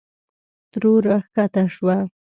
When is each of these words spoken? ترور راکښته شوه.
ترور 0.71 1.01
راکښته 1.09 1.63
شوه. 1.75 1.95